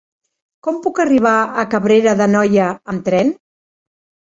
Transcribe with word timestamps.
Com 0.67 0.79
puc 0.85 1.01
arribar 1.03 1.33
a 1.41 1.67
Cabrera 1.75 2.17
d'Anoia 2.23 2.73
amb 2.97 3.07
tren? 3.13 3.33